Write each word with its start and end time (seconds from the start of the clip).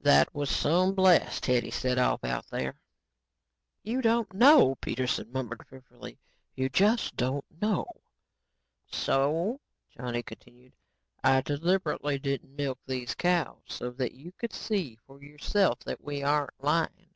That 0.00 0.34
was 0.34 0.50
some 0.50 0.96
blast 0.96 1.46
Hetty 1.46 1.70
set 1.70 1.98
off 1.98 2.24
out 2.24 2.46
there." 2.50 2.74
"You 3.84 4.02
don't 4.02 4.32
know," 4.34 4.70
Dr. 4.70 4.78
Peterson 4.80 5.30
murmured 5.30 5.64
fearfully, 5.68 6.18
"you 6.56 6.68
just 6.68 7.14
don't 7.14 7.44
know." 7.62 7.86
"So," 8.88 9.60
Johnny 9.92 10.24
continued, 10.24 10.74
"I 11.22 11.42
deliberately 11.42 12.18
didn't 12.18 12.56
milk 12.56 12.80
these 12.84 13.14
cows, 13.14 13.62
so 13.68 13.92
that 13.92 14.14
you 14.14 14.32
could 14.32 14.52
see 14.52 14.98
for 15.06 15.22
yourself 15.22 15.78
that 15.84 16.00
we 16.02 16.24
aren't 16.24 16.50
lying. 16.58 17.10